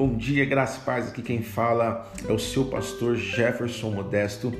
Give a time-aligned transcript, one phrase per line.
[0.00, 1.08] Bom dia, graça e paz.
[1.08, 4.50] Aqui quem fala é o seu pastor Jefferson Modesto.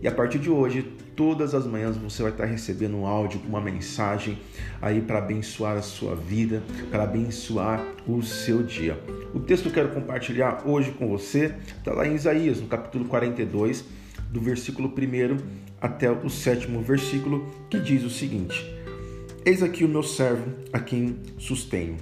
[0.00, 0.82] E a partir de hoje,
[1.16, 4.38] todas as manhãs você vai estar recebendo um áudio com uma mensagem
[4.80, 6.62] aí para abençoar a sua vida,
[6.92, 8.96] para abençoar o seu dia.
[9.34, 13.06] O texto que eu quero compartilhar hoje com você está lá em Isaías, no capítulo
[13.06, 13.84] 42,
[14.30, 15.38] do versículo 1
[15.80, 18.64] até o sétimo versículo, que diz o seguinte:
[19.44, 21.96] Eis aqui o meu servo, a quem sustenho,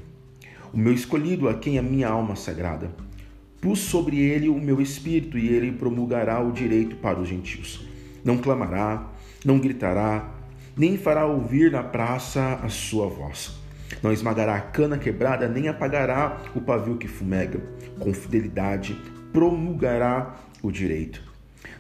[0.72, 2.90] o meu escolhido, a quem a minha alma sagrada.
[3.60, 7.92] Pus sobre ele o meu espírito e ele promulgará o direito para os gentios
[8.24, 9.10] não clamará,
[9.44, 10.30] não gritará,
[10.76, 13.60] nem fará ouvir na praça a sua voz.
[14.02, 17.60] Não esmagará a cana quebrada, nem apagará o pavio que fumega.
[17.98, 18.96] Com fidelidade
[19.32, 21.22] promulgará o direito.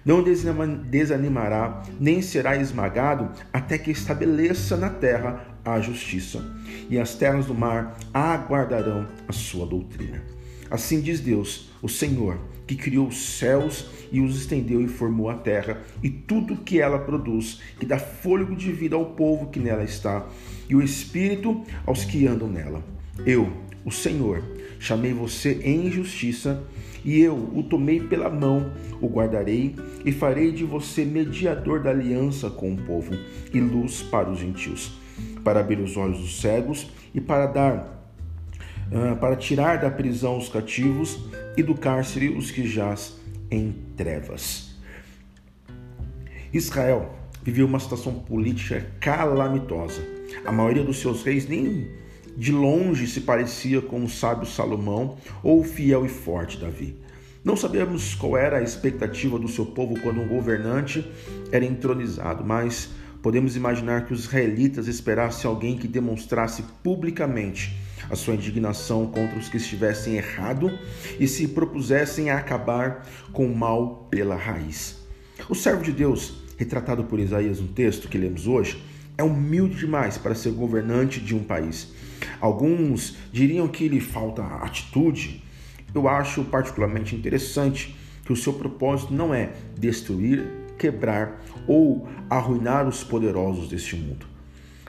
[0.04, 6.44] Não desanimará, nem será esmagado, até que estabeleça na terra a justiça,
[6.88, 10.22] e as terras do mar aguardarão a sua doutrina.
[10.70, 15.34] Assim diz Deus, o Senhor, que criou os céus e os estendeu e formou a
[15.34, 19.84] terra e tudo que ela produz, que dá fôlego de vida ao povo que nela
[19.84, 20.26] está,
[20.68, 22.82] e o espírito aos que andam nela.
[23.26, 23.52] Eu,
[23.84, 24.42] o Senhor,
[24.78, 26.62] chamei você em justiça,
[27.04, 32.48] e eu o tomei pela mão, o guardarei e farei de você mediador da aliança
[32.48, 33.12] com o povo
[33.52, 34.92] e luz para os gentios,
[35.42, 38.02] para abrir os olhos dos cegos e para dar
[38.94, 41.18] ah, para tirar da prisão os cativos
[41.56, 43.18] e do cárcere os que jaz
[43.50, 44.74] em trevas.
[46.52, 50.02] Israel viveu uma situação política calamitosa.
[50.44, 51.88] A maioria dos seus reis nem
[52.36, 56.96] de longe se parecia com o sábio Salomão ou o fiel e forte Davi.
[57.44, 61.04] Não sabemos qual era a expectativa do seu povo quando um governante
[61.50, 67.76] era entronizado, mas podemos imaginar que os israelitas esperassem alguém que demonstrasse publicamente
[68.08, 70.70] a sua indignação contra os que estivessem errado
[71.18, 74.98] e se propusessem a acabar com o mal pela raiz.
[75.48, 78.82] O servo de Deus, retratado por Isaías no texto que lemos hoje,
[79.18, 81.92] é humilde demais para ser governante de um país.
[82.42, 85.44] Alguns diriam que lhe falta atitude.
[85.94, 90.44] Eu acho particularmente interessante que o seu propósito não é destruir,
[90.76, 94.26] quebrar ou arruinar os poderosos deste mundo.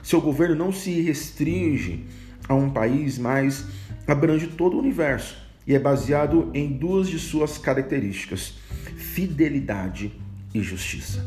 [0.02, 2.04] Seu governo não se restringe
[2.48, 3.64] a um país, mas
[4.04, 8.54] abrange todo o universo e é baseado em duas de suas características:
[8.96, 10.10] fidelidade
[10.52, 11.24] e justiça.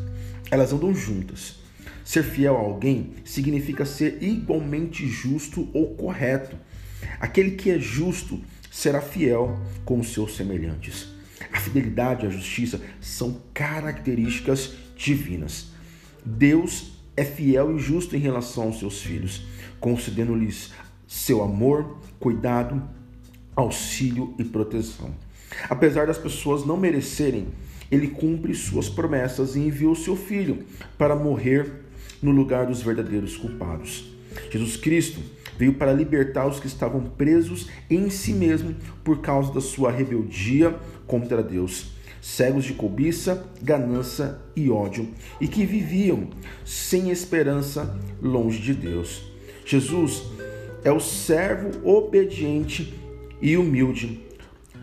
[0.50, 1.56] Elas andam juntas.
[2.08, 6.56] Ser fiel a alguém significa ser igualmente justo ou correto.
[7.20, 11.10] Aquele que é justo será fiel com os seus semelhantes.
[11.52, 15.66] A fidelidade e a justiça são características divinas.
[16.24, 19.46] Deus é fiel e justo em relação aos seus filhos,
[19.78, 20.72] concedendo-lhes
[21.06, 22.82] seu amor, cuidado,
[23.54, 25.14] auxílio e proteção.
[25.68, 27.48] Apesar das pessoas não merecerem,
[27.90, 30.64] ele cumpre suas promessas e enviou seu filho
[30.96, 31.86] para morrer
[32.22, 34.12] no lugar dos verdadeiros culpados.
[34.50, 35.20] Jesus Cristo
[35.58, 40.76] veio para libertar os que estavam presos em si mesmo por causa da sua rebeldia
[41.06, 45.08] contra Deus, cegos de cobiça, ganância e ódio,
[45.40, 46.28] e que viviam
[46.64, 49.24] sem esperança longe de Deus.
[49.64, 50.24] Jesus
[50.84, 52.94] é o servo obediente
[53.42, 54.20] e humilde,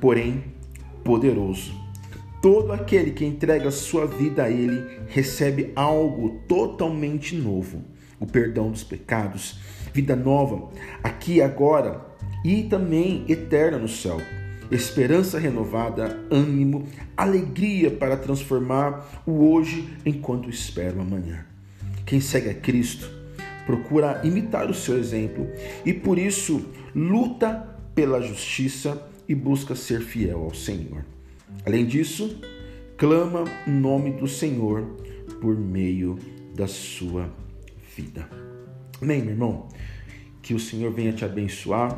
[0.01, 0.43] porém
[1.03, 1.84] poderoso.
[2.45, 7.83] Todo aquele que entrega sua vida a Ele recebe algo totalmente novo:
[8.19, 9.57] o perdão dos pecados,
[9.91, 10.69] vida nova,
[11.01, 12.05] aqui e agora,
[12.43, 14.21] e também eterna no céu.
[14.69, 21.47] Esperança renovada, ânimo, alegria para transformar o hoje enquanto espera o amanhã.
[22.05, 23.09] Quem segue a Cristo
[23.65, 25.47] procura imitar o seu exemplo
[25.83, 26.63] e por isso
[26.93, 31.14] luta pela justiça e busca ser fiel ao Senhor.
[31.63, 32.41] Além disso,
[32.97, 34.83] clama o nome do Senhor
[35.39, 36.17] por meio
[36.55, 37.29] da sua
[37.95, 38.27] vida.
[39.01, 39.67] Amém, meu irmão?
[40.41, 41.97] Que o Senhor venha te abençoar.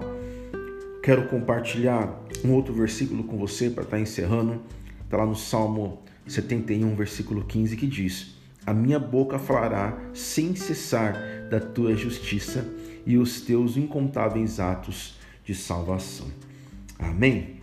[1.04, 4.62] Quero compartilhar um outro versículo com você para estar encerrando.
[5.04, 11.48] Está lá no Salmo 71, versículo 15, que diz: A minha boca falará sem cessar
[11.50, 12.66] da tua justiça
[13.06, 16.28] e os teus incontáveis atos de salvação.
[17.00, 17.57] Amém?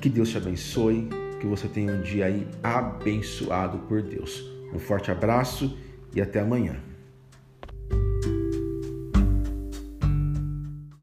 [0.00, 1.08] Que Deus te abençoe,
[1.40, 4.48] que você tenha um dia aí abençoado por Deus.
[4.72, 5.76] Um forte abraço
[6.14, 6.76] e até amanhã.